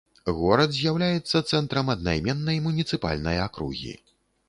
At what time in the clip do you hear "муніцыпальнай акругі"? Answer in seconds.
2.67-3.99